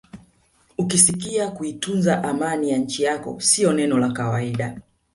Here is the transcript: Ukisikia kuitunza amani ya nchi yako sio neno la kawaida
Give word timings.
Ukisikia 0.77 1.51
kuitunza 1.51 2.23
amani 2.23 2.69
ya 2.69 2.77
nchi 2.77 3.03
yako 3.03 3.39
sio 3.39 3.73
neno 3.73 3.97
la 3.97 4.11
kawaida 4.11 4.77